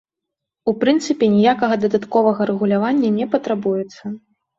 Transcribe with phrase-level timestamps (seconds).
[0.69, 4.03] У прынцыпе ніякага дадатковага рэгулявання не патрабуецца.